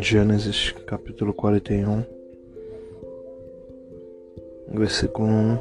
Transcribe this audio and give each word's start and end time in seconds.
Gênesis 0.00 0.70
capítulo 0.86 1.34
41, 1.34 2.04
versículo 4.68 5.26
1. 5.26 5.58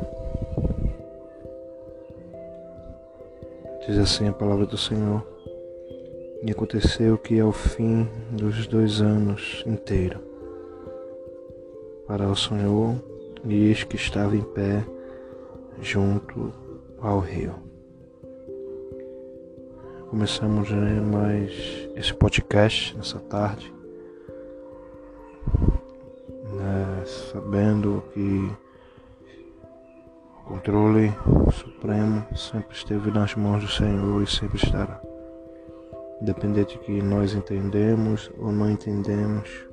Diz 3.87 3.97
assim 3.97 4.27
a 4.27 4.31
palavra 4.31 4.67
do 4.67 4.77
Senhor. 4.77 5.25
E 6.43 6.51
aconteceu 6.51 7.17
que 7.17 7.39
ao 7.39 7.51
fim 7.51 8.07
dos 8.29 8.67
dois 8.67 9.01
anos 9.01 9.63
inteiro, 9.65 10.19
para 12.05 12.29
o 12.29 12.35
Senhor, 12.35 12.93
e 13.43 13.73
que 13.85 13.95
estava 13.95 14.35
em 14.35 14.43
pé 14.43 14.85
junto 15.81 16.53
ao 17.01 17.19
rio. 17.19 17.55
Começamos 20.11 20.69
né, 20.69 21.01
mais 21.01 21.89
esse 21.95 22.13
podcast 22.13 22.95
nessa 22.95 23.17
tarde 23.17 23.76
sabendo 27.37 28.03
que 28.13 28.51
o 30.39 30.49
controle 30.49 31.13
supremo 31.51 32.25
sempre 32.35 32.75
esteve 32.75 33.11
nas 33.11 33.35
mãos 33.35 33.61
do 33.61 33.69
Senhor 33.69 34.23
e 34.23 34.27
sempre 34.27 34.57
estará. 34.57 34.99
Independente 36.19 36.79
de 36.79 36.83
que 36.83 36.99
nós 36.99 37.35
entendemos 37.35 38.31
ou 38.39 38.51
não 38.51 38.71
entendemos, 38.71 39.67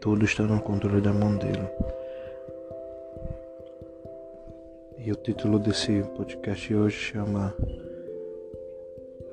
tudo 0.00 0.24
está 0.24 0.42
no 0.42 0.60
controle 0.60 1.00
da 1.00 1.12
mão 1.12 1.36
dele. 1.36 1.68
E 4.98 5.12
o 5.12 5.14
título 5.14 5.60
desse 5.60 6.02
podcast 6.16 6.74
hoje 6.74 6.96
chama 6.96 7.54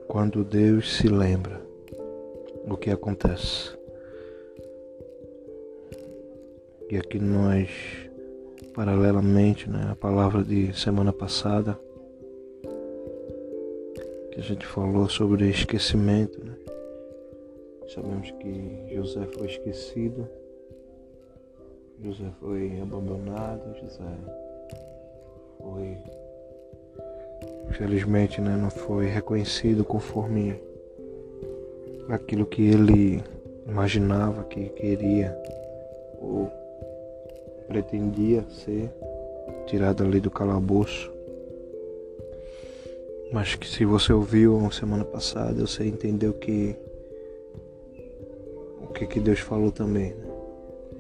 Quando 0.07 0.44
Deus 0.44 0.96
se 0.96 1.07
lembra 1.07 1.59
o 2.70 2.77
que 2.77 2.91
acontece. 2.91 3.77
E 6.90 6.96
aqui 6.96 7.20
nós, 7.20 7.70
paralelamente, 8.74 9.70
né, 9.70 9.90
a 9.91 9.96
palavra 9.96 10.41
de 10.41 10.74
semana 10.74 11.12
passada, 11.12 11.77
que 14.32 14.40
a 14.40 14.41
gente 14.41 14.66
falou 14.66 15.10
sobre 15.10 15.49
esquecimento, 15.49 16.41
né? 16.46 16.55
Sabemos 17.93 18.32
que 18.32 18.96
José 18.96 19.26
foi 19.38 19.48
esquecido, 19.48 20.30
José 22.02 22.32
foi 22.40 22.80
abandonado, 22.80 23.76
José 23.82 24.05
foi, 25.60 25.98
infelizmente, 27.70 28.40
né, 28.40 28.55
não 28.55 28.70
foi 28.70 29.08
reconhecido 29.08 29.84
conforme 29.84 30.58
aquilo 32.08 32.46
que 32.46 32.62
ele 32.62 33.21
imaginava 33.68 34.46
que 34.46 34.70
queria 34.70 35.38
ou 36.21 36.49
pretendia 37.68 38.43
ser 38.49 38.90
tirado 39.65 40.04
ali 40.04 40.20
do 40.20 40.32
calabouço. 40.32 41.12
Mas 43.32 43.55
que 43.55 43.68
se 43.68 43.84
você 43.84 44.13
ouviu 44.13 44.71
semana 44.71 45.04
passada, 45.04 45.68
você 45.68 45.85
entendeu 45.85 46.34
que 46.34 46.76
o 48.82 48.87
que, 48.93 49.05
que 49.05 49.20
Deus 49.20 49.40
falou 49.40 49.71
também. 49.71 50.13
Né? 50.13 50.27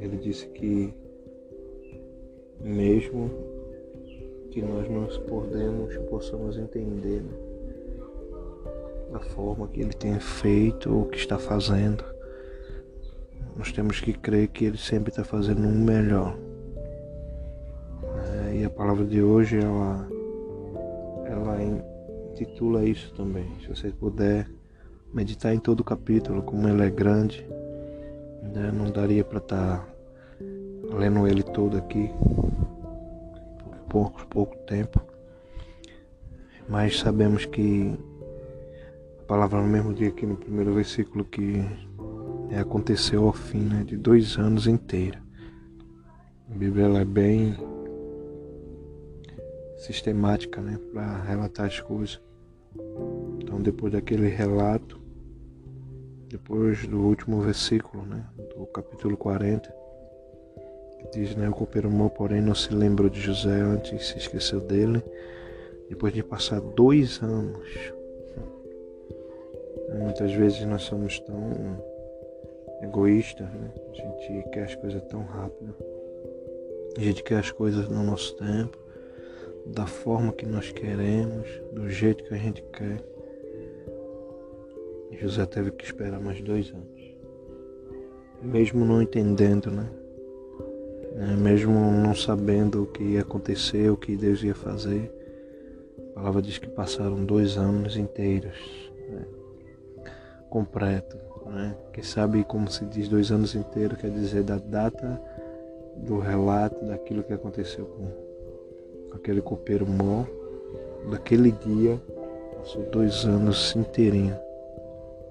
Ele 0.01 0.17
disse 0.17 0.45
que 0.47 0.93
mesmo 2.59 3.31
que 4.51 4.61
nós 4.61 4.89
não 4.89 5.05
podemos, 5.25 5.95
possamos 6.09 6.57
entender 6.57 7.21
né? 7.21 7.47
da 9.11 9.19
forma 9.19 9.67
que 9.67 9.79
Ele 9.79 9.93
tem 9.93 10.19
feito 10.19 10.93
ou 10.93 11.05
que 11.05 11.17
está 11.17 11.39
fazendo, 11.39 12.03
nós 13.55 13.71
temos 13.71 14.01
que 14.01 14.13
crer 14.13 14.49
que 14.49 14.65
Ele 14.65 14.77
sempre 14.77 15.11
está 15.11 15.23
fazendo 15.23 15.65
um 15.65 15.83
melhor. 15.83 16.37
Palavra 18.77 19.05
de 19.05 19.23
hoje 19.23 19.57
ela, 19.57 20.07
ela 21.25 21.57
intitula 22.31 22.85
isso 22.85 23.11
também. 23.15 23.47
Se 23.59 23.69
você 23.69 23.89
puder 23.89 24.47
meditar 25.11 25.51
em 25.51 25.57
todo 25.57 25.79
o 25.79 25.83
capítulo, 25.83 26.43
como 26.43 26.67
ele 26.67 26.83
é 26.83 26.89
grande, 26.91 27.43
né? 28.43 28.71
não 28.71 28.91
daria 28.91 29.23
para 29.23 29.39
estar 29.39 29.79
tá 29.79 30.95
lendo 30.95 31.27
ele 31.27 31.41
todo 31.41 31.75
aqui 31.75 32.11
por 32.19 33.79
pouco, 33.89 34.27
pouco 34.27 34.57
tempo. 34.67 35.01
Mas 36.69 36.99
sabemos 36.99 37.47
que 37.47 37.97
a 39.21 39.23
palavra 39.23 39.59
no 39.59 39.67
mesmo 39.67 39.91
dia 39.91 40.09
aqui 40.09 40.23
no 40.27 40.37
primeiro 40.37 40.75
versículo 40.75 41.25
que 41.25 41.65
é, 42.51 42.59
aconteceu 42.59 43.25
ao 43.25 43.33
fim 43.33 43.61
né, 43.61 43.83
de 43.83 43.97
dois 43.97 44.37
anos 44.37 44.67
inteiros. 44.67 45.19
A 46.51 46.53
Bíblia 46.53 46.85
é 46.99 47.05
bem 47.05 47.57
sistemática 49.77 50.59
né, 50.59 50.79
para 50.91 51.21
relatar 51.23 51.67
as 51.67 51.79
coisas. 51.79 52.19
Então, 53.39 53.61
depois 53.61 53.93
daquele 53.93 54.27
relato, 54.27 54.99
depois 56.27 56.85
do 56.87 56.99
último 56.99 57.39
versículo 57.41 58.05
né, 58.05 58.25
do 58.55 58.65
capítulo 58.67 59.15
40, 59.15 59.73
que 60.99 61.19
diz: 61.19 61.35
né, 61.35 61.47
O 61.47 61.53
copeiro 61.53 61.89
mau, 61.89 62.09
porém, 62.09 62.41
não 62.41 62.55
se 62.55 62.73
lembrou 62.73 63.09
de 63.09 63.21
José 63.21 63.61
antes, 63.61 64.07
se 64.07 64.17
esqueceu 64.17 64.59
dele, 64.59 65.01
depois 65.89 66.13
de 66.13 66.23
passar 66.23 66.59
dois 66.59 67.21
anos. 67.21 67.67
Muitas 69.99 70.33
vezes 70.33 70.65
nós 70.65 70.81
somos 70.81 71.19
tão 71.21 71.81
egoístas, 72.81 73.47
né? 73.47 73.71
a 73.91 73.95
gente 73.95 74.49
quer 74.49 74.63
as 74.65 74.75
coisas 74.75 75.01
tão 75.03 75.23
rápido, 75.23 75.73
a 76.97 76.99
gente 76.99 77.23
quer 77.23 77.39
as 77.39 77.51
coisas 77.51 77.87
no 77.87 78.03
nosso 78.03 78.35
tempo 78.35 78.86
da 79.73 79.85
forma 79.85 80.31
que 80.31 80.45
nós 80.45 80.71
queremos, 80.71 81.47
do 81.73 81.89
jeito 81.89 82.23
que 82.23 82.33
a 82.33 82.37
gente 82.37 82.63
quer. 82.73 83.03
José 85.19 85.45
teve 85.45 85.71
que 85.71 85.83
esperar 85.83 86.19
mais 86.19 86.41
dois 86.41 86.69
anos. 86.71 87.15
Mesmo 88.41 88.85
não 88.85 89.01
entendendo, 89.01 89.71
né? 89.71 89.89
É, 91.15 91.35
mesmo 91.35 91.73
não 91.73 92.13
sabendo 92.13 92.83
o 92.83 92.85
que 92.85 93.03
ia 93.03 93.21
acontecer, 93.21 93.89
o 93.89 93.97
que 93.97 94.15
Deus 94.15 94.43
ia 94.43 94.53
fazer. 94.53 95.11
A 96.11 96.19
palavra 96.19 96.41
diz 96.41 96.59
que 96.59 96.67
passaram 96.67 97.25
dois 97.25 97.57
anos 97.57 97.97
inteiros, 97.97 98.91
né? 99.09 99.25
completo. 100.49 101.17
Né? 101.47 101.75
Quem 101.93 102.03
sabe 102.03 102.43
como 102.43 102.69
se 102.69 102.85
diz 102.85 103.07
dois 103.07 103.31
anos 103.31 103.55
inteiros, 103.55 103.97
quer 103.97 104.11
dizer 104.11 104.43
da 104.43 104.57
data 104.57 105.19
do 105.95 106.19
relato 106.19 106.85
daquilo 106.85 107.23
que 107.23 107.33
aconteceu 107.33 107.85
com 107.85 108.26
aquele 109.17 109.41
copeiro 109.41 109.85
mó, 109.85 110.25
daquele 111.09 111.51
dia, 111.51 111.99
passou 112.57 112.83
dois 112.83 113.25
anos 113.25 113.75
inteirinho. 113.75 114.35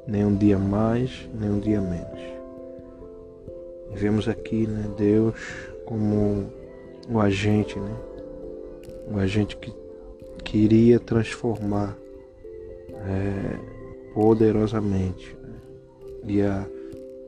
Nem 0.07 0.25
um 0.25 0.37
dia 0.37 0.59
mais, 0.59 1.29
nem 1.35 1.51
um 1.51 1.59
dia 1.59 1.81
menos. 1.81 2.21
E 3.93 3.97
vemos 3.97 4.29
aqui 4.29 4.67
né, 4.67 4.89
Deus 4.97 5.35
como 5.85 6.47
o 7.09 7.21
agente, 7.21 7.79
né? 7.79 7.97
O 9.13 9.19
agente 9.19 9.57
que 9.57 9.73
queria 10.45 10.99
transformar 10.99 11.97
é, 12.93 13.59
poderosamente. 14.15 15.37
Né? 15.43 16.35
Ia 16.35 16.71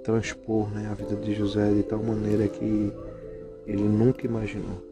transpor 0.03 0.71
né, 0.71 0.89
a 0.91 0.95
vida 0.95 1.15
de 1.17 1.35
José 1.35 1.73
de 1.73 1.83
tal 1.83 2.03
maneira 2.03 2.49
que 2.49 2.93
ele 3.67 3.83
nunca 3.83 4.27
imaginou. 4.27 4.88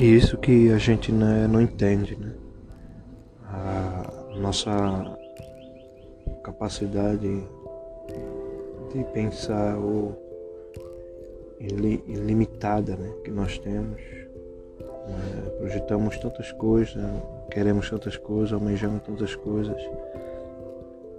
E 0.00 0.16
isso 0.16 0.38
que 0.38 0.72
a 0.72 0.78
gente 0.78 1.12
né, 1.12 1.46
não 1.46 1.60
entende, 1.60 2.16
né? 2.16 2.32
A 3.44 4.34
nossa 4.40 5.14
capacidade 6.42 7.44
de 8.90 9.04
pensar 9.12 9.76
ilimitada 11.60 12.96
né, 12.96 13.12
que 13.22 13.30
nós 13.30 13.58
temos. 13.58 14.00
Né? 14.00 15.50
Projetamos 15.58 16.16
tantas 16.16 16.50
coisas, 16.52 16.96
queremos 17.50 17.90
tantas 17.90 18.16
coisas, 18.16 18.54
almejamos 18.54 19.02
tantas 19.02 19.36
coisas, 19.36 19.82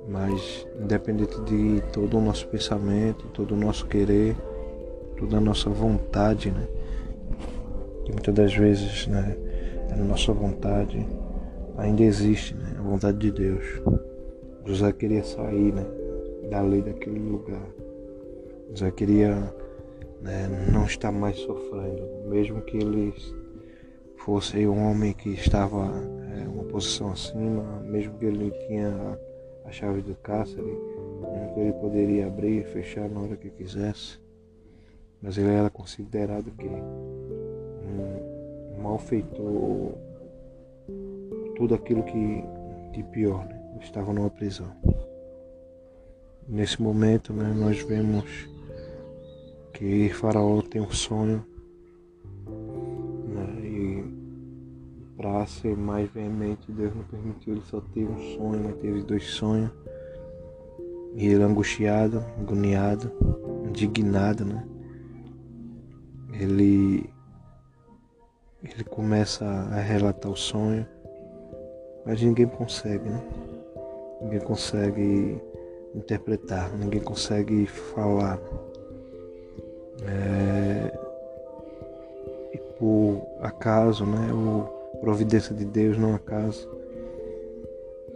mas 0.08 0.66
independente 0.82 1.40
de 1.42 1.84
todo 1.94 2.18
o 2.18 2.22
nosso 2.22 2.48
pensamento, 2.48 3.28
todo 3.28 3.54
o 3.54 3.58
nosso 3.58 3.86
querer, 3.86 4.36
toda 5.20 5.38
a 5.38 5.40
nossa 5.40 5.70
vontade, 5.70 6.50
né? 6.50 6.68
Que 8.12 8.16
muitas 8.16 8.34
das 8.34 8.54
vezes 8.54 9.08
né, 9.08 9.36
é 9.90 9.94
a 9.94 9.98
nossa 9.98 10.34
vontade 10.34 11.08
ainda 11.78 12.04
existe, 12.04 12.54
né, 12.56 12.76
a 12.78 12.82
vontade 12.82 13.18
de 13.18 13.32
Deus. 13.32 13.66
José 14.66 14.92
queria 14.92 15.24
sair 15.24 15.74
né, 15.74 15.86
dali 16.50 16.82
daquele 16.82 17.20
lugar. 17.20 17.66
José 18.70 18.92
queria 18.92 19.36
né, 20.22 20.70
não 20.72 20.86
estar 20.86 21.12
mais 21.12 21.38
sofrendo, 21.40 22.04
mesmo 22.28 22.62
que 22.62 22.78
ele 22.78 23.14
fosse 24.18 24.68
um 24.68 24.92
homem 24.92 25.14
que 25.14 25.30
estava 25.30 25.86
em 26.36 26.44
é, 26.44 26.48
uma 26.48 26.64
posição 26.66 27.12
acima, 27.12 27.82
mesmo 27.82 28.18
que 28.18 28.26
ele 28.26 28.52
tinha 28.68 29.20
a 29.66 29.72
chave 29.72 30.02
do 30.02 30.16
cárcere, 30.16 30.62
né, 31.22 31.52
que 31.54 31.60
ele 31.60 31.74
poderia 31.74 32.28
abrir 32.28 32.62
e 32.62 32.64
fechar 32.64 33.10
na 33.10 33.22
hora 33.22 33.36
que 33.36 33.50
quisesse, 33.50 34.20
mas 35.22 35.38
ele 35.38 35.50
era 35.50 35.70
considerado 35.70 36.52
que 36.52 36.70
um 38.00 38.82
malfeitor, 38.82 39.94
tudo 41.56 41.76
aquilo 41.76 42.04
que 42.04 42.44
de 42.92 43.04
pior, 43.12 43.46
né? 43.46 43.62
estava 43.82 44.14
numa 44.14 44.30
prisão. 44.30 44.72
Nesse 46.48 46.82
momento, 46.82 47.34
né, 47.34 47.54
nós 47.56 47.82
vemos 47.84 48.50
que 49.74 50.10
Faraó 50.10 50.62
tem 50.62 50.82
um 50.82 50.92
sonho 50.92 51.46
né, 53.28 53.62
e 53.64 54.22
para 55.16 55.46
ser 55.46 55.78
mais 55.78 56.10
veemente, 56.10 56.72
Deus 56.72 56.96
não 56.96 57.04
permitiu, 57.04 57.54
ele 57.54 57.64
só 57.66 57.80
teve 57.94 58.12
um 58.12 58.36
sonho, 58.36 58.64
mas 58.64 58.76
teve 58.78 59.04
dois 59.04 59.24
sonhos. 59.26 59.72
E 61.16 61.28
ele 61.28 61.44
angustiado, 61.44 62.24
agoniado, 62.40 63.12
indignado, 63.68 64.46
né? 64.46 64.66
Ele 66.34 67.10
ele 68.64 68.84
começa 68.84 69.46
a 69.46 69.80
relatar 69.80 70.32
o 70.32 70.36
sonho, 70.36 70.86
mas 72.06 72.22
ninguém 72.22 72.48
consegue, 72.48 73.10
né? 73.10 73.22
Ninguém 74.22 74.40
consegue 74.40 75.42
interpretar, 75.96 76.72
ninguém 76.78 77.02
consegue 77.02 77.66
falar. 77.66 78.40
É... 80.06 80.94
E 82.54 82.58
por 82.78 83.22
acaso, 83.42 84.06
né? 84.06 84.32
O 84.32 84.82
providência 85.00 85.56
de 85.56 85.66
Deus, 85.66 85.98
não 85.98 86.14
acaso, 86.14 86.70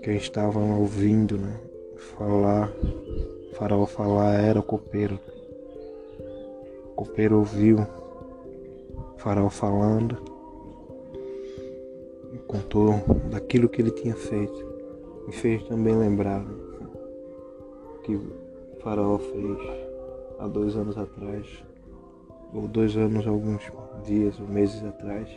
quem 0.04 0.16
estava 0.18 0.60
ouvindo, 0.60 1.38
né? 1.38 1.60
Falar, 2.18 2.72
Faraó 3.54 3.88
falar 3.88 4.36
era 4.36 4.60
o 4.60 4.64
copeiro. 4.64 5.20
O 6.92 6.96
copeiro 6.96 7.40
ouviu 7.40 7.80
Faraó 9.18 9.50
falando 9.50 10.35
contou 12.48 12.94
daquilo 13.30 13.70
que 13.70 13.82
ele 13.82 13.92
tinha 13.92 14.16
feito. 14.16 14.66
Me 15.28 15.34
fez 15.34 15.64
também 15.64 15.96
lembrar 15.96 16.46
que 18.04 18.20
Faraó 18.80 19.18
fez 19.18 19.58
há 20.40 20.48
dois 20.48 20.76
anos 20.76 20.98
atrás, 20.98 21.64
ou 22.54 22.68
dois 22.68 22.96
anos, 22.96 23.28
alguns 23.28 23.72
dias 24.04 24.40
ou 24.40 24.48
meses 24.48 24.84
atrás, 24.84 25.28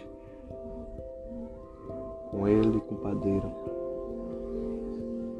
com 2.30 2.46
ele 2.46 2.76
e 2.76 2.80
com 2.80 2.94
o 2.94 2.98
padeiro. 2.98 3.52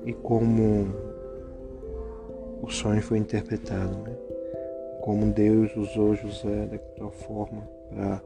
E 0.06 0.12
como 0.14 0.87
o 2.62 2.69
sonho 2.71 3.03
foi 3.03 3.19
interpretado, 3.19 3.97
né? 3.99 4.17
como 5.03 5.32
Deus 5.32 5.75
usou 5.76 6.14
José 6.14 6.69
tal 6.97 7.11
forma 7.11 7.62
para 7.88 8.23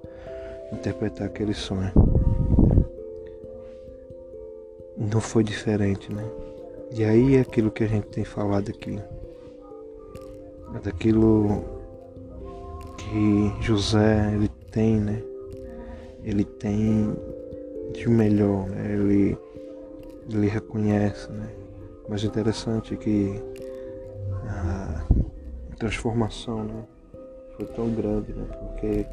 interpretar 0.73 1.27
aquele 1.27 1.55
sonho. 1.55 1.93
Não 5.11 5.21
foi 5.21 5.43
diferente, 5.43 6.13
né? 6.13 6.25
E 6.93 7.05
aí 7.05 7.37
é 7.37 7.41
aquilo 7.41 7.71
que 7.71 7.83
a 7.83 7.89
gente 7.89 8.07
tem 8.07 8.25
falado 8.25 8.71
aqui. 8.71 9.01
É 10.75 10.79
daquilo 10.79 11.65
que 12.97 13.53
José 13.61 14.33
ele 14.35 14.49
tem, 14.71 15.01
né? 15.01 15.23
Ele 16.23 16.45
tem 16.45 17.15
de 17.93 18.09
melhor, 18.09 18.69
né? 18.69 18.93
Ele, 18.93 19.37
ele 20.31 20.47
reconhece, 20.47 21.31
né? 21.33 21.49
Mas 22.09 22.23
interessante 22.23 22.95
é 22.95 22.97
que 22.97 23.43
a 24.47 25.05
transformação, 25.79 26.63
né? 26.63 26.85
Foi 27.57 27.67
tão 27.67 27.91
grande, 27.91 28.33
né? 28.33 28.45
Porque 28.45 29.07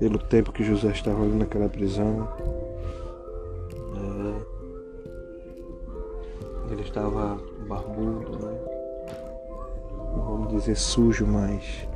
pelo 0.00 0.18
tempo 0.18 0.52
que 0.52 0.64
José 0.64 0.88
estava 0.88 1.22
ali 1.22 1.36
naquela 1.36 1.68
prisão, 1.68 2.28
estava 6.92 7.40
barbudo, 7.66 8.38
né? 8.44 8.58
Vamos 10.14 10.52
dizer 10.52 10.76
sujo, 10.76 11.26
mas 11.26 11.88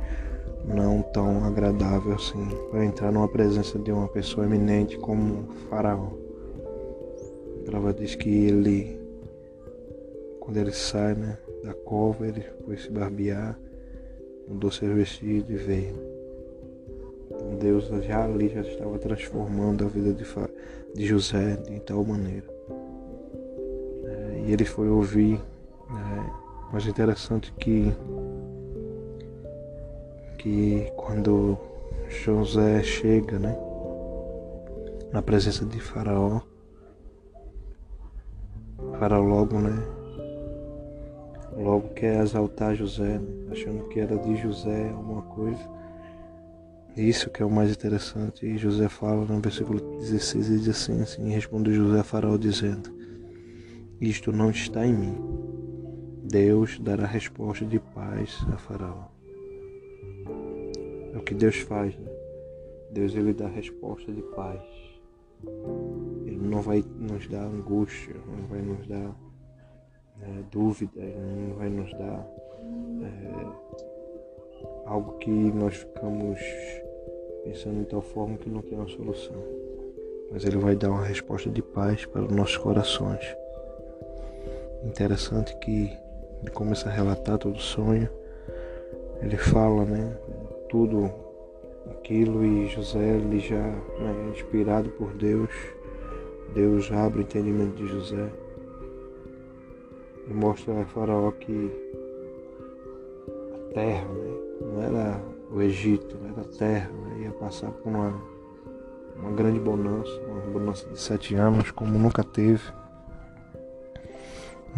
não 0.65 1.03
tão 1.03 1.45
agradável 1.45 2.15
assim 2.15 2.49
para 2.71 2.83
entrar 2.83 3.11
numa 3.11 3.27
presença 3.27 3.77
de 3.77 3.91
uma 3.91 4.07
pessoa 4.07 4.47
eminente 4.47 4.97
como 4.97 5.53
Faraó. 5.69 6.09
A 7.61 7.65
prova 7.65 7.93
diz 7.93 8.15
que 8.15 8.27
ele, 8.47 8.99
quando 10.39 10.57
ele 10.57 10.71
sai 10.71 11.13
né, 11.13 11.37
da 11.63 11.75
cova, 11.75 12.25
ele 12.25 12.43
foi 12.65 12.77
se 12.77 12.89
barbear, 12.89 13.57
mudou 14.47 14.71
seu 14.71 14.95
vestido 14.95 15.53
e 15.53 15.57
veio. 15.57 15.95
Então 17.29 17.55
Deus 17.55 17.87
já 18.03 18.23
ali 18.23 18.49
já 18.49 18.61
estava 18.61 18.97
transformando 18.97 19.85
a 19.85 19.87
vida 19.87 20.11
de, 20.11 20.25
de 20.95 21.05
José 21.05 21.55
de 21.57 21.79
tal 21.81 22.03
maneira 22.03 22.56
e 24.47 24.53
ele 24.53 24.65
foi 24.65 24.89
ouvir. 24.89 25.39
Né? 25.89 26.33
Mas 26.71 26.87
é 26.87 26.89
interessante 26.89 27.53
que, 27.59 27.93
que 30.37 30.91
quando 30.95 31.57
José 32.09 32.81
chega 32.81 33.37
né, 33.37 33.55
na 35.11 35.21
presença 35.21 35.65
de 35.65 35.79
Faraó, 35.79 36.41
Faraó 38.97 39.21
logo, 39.21 39.59
né? 39.59 39.75
Logo 41.55 41.89
quer 41.89 42.21
exaltar 42.21 42.75
José, 42.75 43.17
né, 43.17 43.51
achando 43.51 43.87
que 43.89 43.99
era 43.99 44.15
de 44.17 44.35
José 44.37 44.89
alguma 44.89 45.23
coisa. 45.23 45.59
Isso 46.95 47.29
que 47.29 47.41
é 47.41 47.45
o 47.45 47.49
mais 47.49 47.71
interessante. 47.71 48.45
E 48.45 48.57
José 48.57 48.87
fala 48.87 49.25
no 49.25 49.39
versículo 49.39 49.79
16, 49.99 50.49
ele 50.49 50.59
diz 50.59 50.69
assim, 50.69 51.01
assim, 51.01 51.29
respondeu 51.29 51.73
José 51.73 51.99
a 51.99 52.03
Faraó 52.03 52.37
dizendo, 52.37 52.96
isto 53.99 54.31
não 54.31 54.49
está 54.49 54.85
em 54.85 54.93
mim. 54.93 55.17
Deus 56.23 56.77
dará 56.79 57.05
resposta 57.05 57.65
de 57.65 57.79
paz 57.79 58.45
a 58.53 58.57
Faraó. 58.57 59.05
É 61.13 61.17
o 61.17 61.21
que 61.21 61.33
Deus 61.33 61.57
faz, 61.57 61.97
né? 61.97 62.11
Deus 62.91 63.15
ele 63.15 63.33
dá 63.33 63.47
resposta 63.47 64.11
de 64.11 64.21
paz. 64.21 64.61
Ele 66.25 66.37
não 66.37 66.61
vai 66.61 66.83
nos 66.99 67.27
dar 67.27 67.45
angústia, 67.45 68.15
não 68.27 68.47
vai 68.47 68.61
nos 68.61 68.85
dar 68.87 69.15
é, 70.21 70.43
dúvida, 70.51 71.01
ele 71.01 71.47
não 71.49 71.55
vai 71.55 71.69
nos 71.69 71.91
dar 71.93 72.27
é, 73.03 73.45
algo 74.85 75.17
que 75.19 75.29
nós 75.29 75.75
ficamos 75.75 76.39
pensando 77.43 77.79
de 77.79 77.85
tal 77.85 78.01
forma 78.01 78.37
que 78.37 78.49
não 78.49 78.61
tem 78.61 78.77
uma 78.77 78.87
solução. 78.87 79.41
Mas 80.31 80.43
ele 80.43 80.57
vai 80.57 80.75
dar 80.75 80.91
uma 80.91 81.03
resposta 81.05 81.49
de 81.49 81.61
paz 81.61 82.05
para 82.05 82.23
os 82.25 82.31
nossos 82.31 82.57
corações. 82.57 83.23
Interessante 84.83 85.55
que 85.57 85.97
ele 86.41 86.51
começa 86.51 86.87
a 86.87 86.91
relatar 86.91 87.37
todo 87.37 87.55
o 87.55 87.61
sonho. 87.61 88.09
Ele 89.21 89.37
fala, 89.37 89.83
né, 89.85 90.15
tudo 90.69 91.11
aquilo 91.91 92.45
e 92.45 92.67
José 92.67 93.17
ele 93.17 93.39
já 93.39 93.61
né, 93.61 94.31
inspirado 94.31 94.89
por 94.91 95.13
Deus. 95.13 95.49
Deus 96.53 96.91
abre 96.91 97.19
o 97.19 97.21
entendimento 97.23 97.75
de 97.75 97.87
José 97.87 98.29
e 100.27 100.33
mostra 100.33 100.81
a 100.81 100.85
Faraó 100.85 101.31
que 101.31 101.71
a 103.53 103.73
terra, 103.73 104.07
né, 104.07 104.37
não 104.61 104.83
era 104.83 105.21
o 105.51 105.61
Egito, 105.61 106.17
era 106.31 106.41
a 106.41 106.57
terra, 106.57 106.89
né, 106.89 107.23
ia 107.23 107.31
passar 107.31 107.71
por 107.71 107.89
uma, 107.89 108.13
uma 109.15 109.31
grande 109.31 109.59
bonança, 109.59 110.11
uma 110.27 110.51
bonança 110.51 110.87
de 110.89 110.99
sete 110.99 111.35
anos 111.35 111.71
como 111.71 111.97
nunca 111.97 112.23
teve 112.23 112.63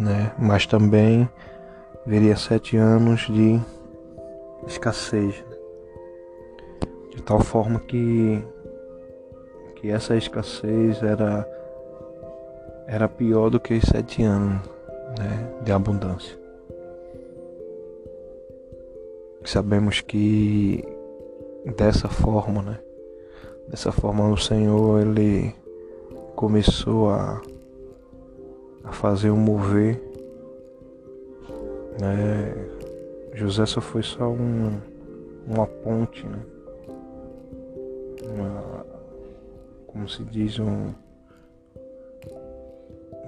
né? 0.00 0.32
Mas 0.38 0.66
também 0.66 1.28
viria 2.06 2.36
sete 2.36 2.76
anos 2.76 3.26
de 3.28 3.60
escassez, 4.66 5.34
né? 5.48 5.56
de 7.14 7.22
tal 7.22 7.40
forma 7.40 7.78
que 7.80 8.42
que 9.76 9.90
essa 9.90 10.16
escassez 10.16 11.02
era 11.02 11.46
era 12.86 13.08
pior 13.08 13.50
do 13.50 13.60
que 13.60 13.74
os 13.74 13.84
sete 13.84 14.22
anos 14.22 14.60
né, 15.18 15.48
de 15.62 15.72
abundância. 15.72 16.38
Sabemos 19.44 20.00
que 20.00 20.84
dessa 21.76 22.08
forma, 22.08 22.62
né? 22.62 22.78
Dessa 23.68 23.92
forma 23.92 24.28
o 24.28 24.36
Senhor 24.36 25.00
ele 25.00 25.54
começou 26.34 27.10
a 27.10 27.40
fazer 28.94 29.30
um 29.30 29.36
mover. 29.36 30.00
Né? 32.00 32.54
José 33.34 33.66
só 33.66 33.80
foi 33.80 34.02
só 34.02 34.28
um, 34.28 34.78
uma 35.46 35.66
ponte, 35.66 36.26
né? 36.26 36.38
Uma, 38.22 38.86
como 39.86 40.08
se 40.08 40.22
diz, 40.24 40.58
um, 40.58 40.92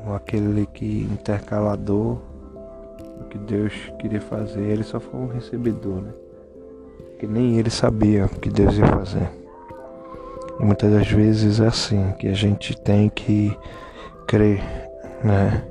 um 0.06 0.14
aquele 0.14 0.66
que 0.66 1.02
intercalador, 1.02 2.18
que 3.30 3.38
Deus 3.38 3.72
queria 3.98 4.20
fazer, 4.20 4.60
ele 4.60 4.84
só 4.84 5.00
foi 5.00 5.18
um 5.18 5.26
recebedor, 5.26 6.02
né? 6.02 6.12
Que 7.18 7.26
nem 7.26 7.58
ele 7.58 7.70
sabia 7.70 8.26
o 8.26 8.28
que 8.28 8.50
Deus 8.50 8.76
ia 8.76 8.86
fazer. 8.86 9.30
E 10.60 10.62
muitas 10.64 10.92
das 10.92 11.10
vezes 11.10 11.58
é 11.60 11.68
assim, 11.68 12.12
que 12.18 12.28
a 12.28 12.34
gente 12.34 12.78
tem 12.78 13.08
que 13.08 13.56
crer, 14.26 14.60
né? 15.24 15.64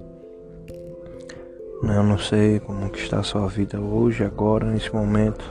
Eu 1.84 2.04
não 2.04 2.18
sei 2.18 2.60
como 2.60 2.90
que 2.90 3.00
está 3.00 3.20
a 3.20 3.24
sua 3.24 3.48
vida 3.48 3.80
hoje, 3.80 4.24
agora, 4.24 4.66
nesse 4.66 4.94
momento. 4.94 5.44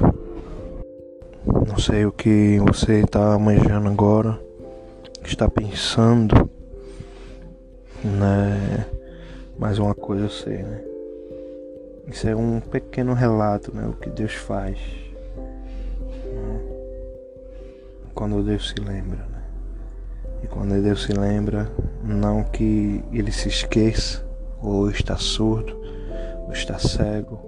Não 1.66 1.78
sei 1.78 2.06
o 2.06 2.12
que 2.12 2.58
você 2.60 3.00
está 3.00 3.38
manjando 3.38 3.88
agora, 3.88 4.40
está 5.24 5.48
pensando, 5.48 6.50
né? 8.04 8.86
Mas 9.58 9.78
uma 9.78 9.94
coisa 9.94 10.24
eu 10.24 10.30
sei, 10.30 10.62
né? 10.62 10.82
Isso 12.06 12.28
é 12.28 12.34
um 12.34 12.60
pequeno 12.60 13.14
relato, 13.14 13.74
né? 13.74 13.86
O 13.86 13.92
que 13.92 14.10
Deus 14.10 14.34
faz. 14.34 14.78
Né? 15.36 16.60
Quando 18.14 18.42
Deus 18.42 18.70
se 18.70 18.80
lembra, 18.80 19.18
né? 19.18 19.29
E 20.42 20.46
quando 20.46 20.82
Deus 20.82 21.04
se 21.04 21.12
lembra, 21.12 21.70
não 22.02 22.42
que 22.42 23.02
ele 23.12 23.30
se 23.30 23.48
esqueça, 23.48 24.24
ou 24.62 24.90
está 24.90 25.16
surdo, 25.16 25.76
ou 26.46 26.52
está 26.52 26.78
cego, 26.78 27.40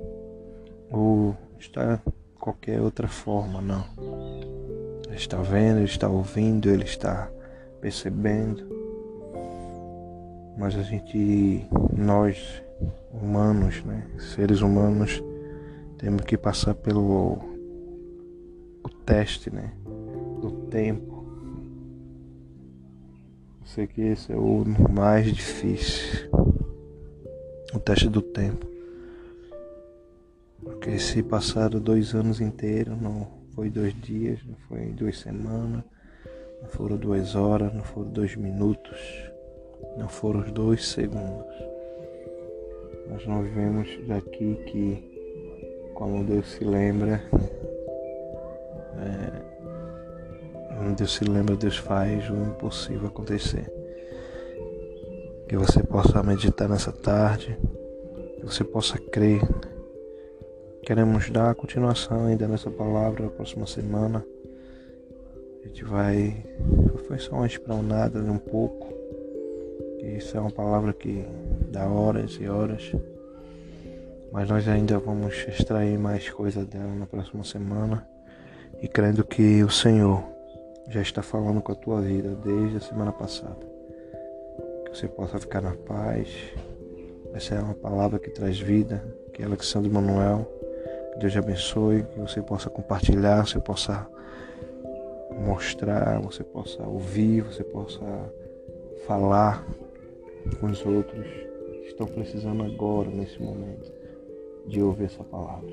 ou 0.90 1.36
está 1.58 2.00
qualquer 2.38 2.80
outra 2.80 3.08
forma, 3.08 3.60
não. 3.60 3.84
Ele 5.06 5.16
está 5.16 5.36
vendo, 5.38 5.78
ele 5.78 5.84
está 5.84 6.08
ouvindo, 6.08 6.68
ele 6.68 6.84
está 6.84 7.30
percebendo. 7.80 8.66
Mas 10.58 10.76
a 10.76 10.82
gente, 10.82 11.66
nós 11.96 12.62
humanos, 13.12 13.82
né, 13.84 14.06
seres 14.18 14.60
humanos, 14.60 15.22
temos 15.98 16.22
que 16.22 16.36
passar 16.36 16.74
pelo 16.74 17.38
o 18.82 18.88
teste, 19.04 19.54
né, 19.54 19.72
do 20.40 20.50
tempo. 20.68 21.11
Eu 23.62 23.66
sei 23.68 23.86
que 23.86 24.00
esse 24.02 24.32
é 24.32 24.36
o 24.36 24.64
mais 24.90 25.32
difícil, 25.32 26.28
o 27.72 27.78
teste 27.78 28.08
do 28.08 28.20
tempo. 28.20 28.66
Porque 30.60 30.98
se 30.98 31.22
passaram 31.22 31.78
dois 31.78 32.12
anos 32.12 32.40
inteiros, 32.40 33.00
não 33.00 33.28
foi 33.54 33.70
dois 33.70 33.94
dias, 34.00 34.40
não 34.44 34.56
foi 34.68 34.86
duas 34.86 35.20
semanas, 35.20 35.84
não 36.60 36.68
foram 36.70 36.96
duas 36.96 37.36
horas, 37.36 37.72
não 37.72 37.84
foram 37.84 38.10
dois 38.10 38.34
minutos, 38.34 38.98
não 39.96 40.08
foram 40.08 40.42
dois 40.50 40.84
segundos. 40.88 41.54
Nós 43.10 43.24
não 43.28 43.44
vivemos 43.44 43.88
daqui 44.08 44.56
que, 44.66 45.92
como 45.94 46.24
Deus 46.24 46.50
se 46.50 46.64
lembra, 46.64 47.22
é, 50.92 50.96
Deus 50.96 51.14
se 51.14 51.24
lembra, 51.24 51.56
Deus 51.56 51.76
faz 51.76 52.28
o 52.30 52.34
impossível 52.34 53.08
acontecer. 53.08 53.70
Que 55.48 55.56
você 55.56 55.82
possa 55.82 56.22
meditar 56.22 56.68
nessa 56.68 56.92
tarde, 56.92 57.58
que 58.38 58.46
você 58.46 58.64
possa 58.64 58.98
crer 58.98 59.42
Queremos 60.84 61.30
dar 61.30 61.54
continuação 61.54 62.26
ainda 62.26 62.48
nessa 62.48 62.68
palavra 62.68 63.26
na 63.26 63.30
próxima 63.30 63.68
semana. 63.68 64.26
A 65.62 65.68
gente 65.68 65.84
vai. 65.84 66.44
Foi 67.06 67.20
só 67.20 67.36
uma 67.36 67.46
espronada 67.46 68.20
de 68.20 68.28
um 68.28 68.36
pouco. 68.36 68.92
Isso 70.02 70.36
é 70.36 70.40
uma 70.40 70.50
palavra 70.50 70.92
que 70.92 71.24
dá 71.70 71.86
horas 71.86 72.32
e 72.40 72.48
horas. 72.48 72.92
Mas 74.32 74.48
nós 74.48 74.66
ainda 74.66 74.98
vamos 74.98 75.46
extrair 75.46 75.96
mais 75.96 76.28
coisa 76.28 76.64
dela 76.64 76.92
na 76.96 77.06
próxima 77.06 77.44
semana. 77.44 78.04
E 78.82 78.88
crendo 78.88 79.24
que 79.24 79.62
o 79.62 79.70
Senhor 79.70 80.24
já 80.92 81.00
está 81.00 81.22
falando 81.22 81.60
com 81.60 81.72
a 81.72 81.74
tua 81.74 82.00
vida 82.00 82.36
desde 82.44 82.76
a 82.76 82.80
semana 82.80 83.12
passada. 83.12 83.66
Que 84.84 84.96
você 84.96 85.08
possa 85.08 85.38
ficar 85.38 85.60
na 85.60 85.74
paz. 85.74 86.28
Essa 87.32 87.54
é 87.54 87.60
uma 87.60 87.74
palavra 87.74 88.18
que 88.18 88.30
traz 88.30 88.60
vida, 88.60 89.02
que 89.32 89.42
é 89.42 89.46
Alexandre 89.46 89.90
Manuel 89.90 90.46
que 91.12 91.18
Deus 91.18 91.32
te 91.32 91.38
abençoe, 91.38 92.04
que 92.04 92.18
você 92.18 92.42
possa 92.42 92.70
compartilhar, 92.70 93.46
você 93.46 93.60
possa 93.60 94.08
mostrar, 95.46 96.20
você 96.20 96.42
possa 96.42 96.82
ouvir, 96.82 97.42
você 97.42 97.62
possa 97.62 98.00
falar 99.06 99.64
com 100.58 100.66
os 100.66 100.84
outros 100.84 101.26
que 101.26 101.88
estão 101.88 102.06
precisando 102.06 102.62
agora, 102.62 103.10
nesse 103.10 103.40
momento, 103.40 103.92
de 104.66 104.82
ouvir 104.82 105.04
essa 105.04 105.24
palavra. 105.24 105.70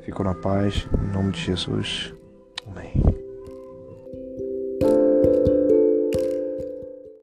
Fico 0.00 0.24
na 0.24 0.34
paz, 0.34 0.88
em 0.94 1.12
nome 1.12 1.32
de 1.32 1.40
Jesus. 1.40 2.14
Amém. 2.66 3.17